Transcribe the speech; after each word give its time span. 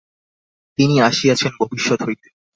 তিনি 0.77 0.95
আসিয়াছেন 1.01 1.51
ভবিষ্যত 1.59 1.99
হইতে। 2.07 2.27